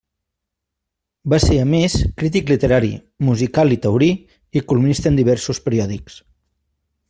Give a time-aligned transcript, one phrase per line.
[1.33, 2.91] Va ser a més crític literari,
[3.29, 4.11] musical i taurí
[4.61, 6.21] i columnista en diversos periòdics.